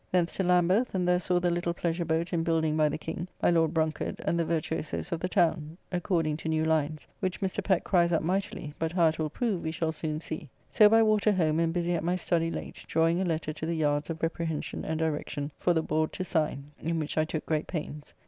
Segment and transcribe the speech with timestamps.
[0.11, 3.27] Thence to Lambeth; and there saw the little pleasure boat in building by the King,
[3.39, 7.63] my Lord Brunkard, and the virtuosoes of the town, according to new lines, which Mr.
[7.63, 10.49] Pett cries up mightily, but how it will prove we shall soon see.
[10.71, 13.75] So by water home, and busy at my study late, drawing a letter to the
[13.75, 17.67] yards of reprehension and direction for the board to sign, in which I took great
[17.67, 18.15] pains.